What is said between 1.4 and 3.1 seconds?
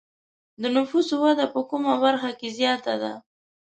په کومه برخه کې زیاته